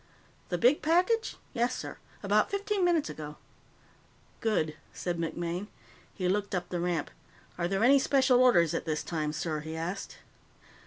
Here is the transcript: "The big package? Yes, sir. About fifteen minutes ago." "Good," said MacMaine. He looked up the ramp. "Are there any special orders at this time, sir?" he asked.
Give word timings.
"The 0.49 0.57
big 0.57 0.81
package? 0.81 1.35
Yes, 1.53 1.75
sir. 1.75 1.99
About 2.23 2.49
fifteen 2.49 2.83
minutes 2.83 3.07
ago." 3.07 3.35
"Good," 4.39 4.75
said 4.91 5.19
MacMaine. 5.19 5.67
He 6.15 6.27
looked 6.27 6.55
up 6.55 6.69
the 6.69 6.79
ramp. 6.79 7.11
"Are 7.55 7.67
there 7.67 7.83
any 7.83 7.99
special 7.99 8.41
orders 8.41 8.73
at 8.73 8.85
this 8.85 9.03
time, 9.03 9.31
sir?" 9.31 9.59
he 9.59 9.75
asked. 9.75 10.17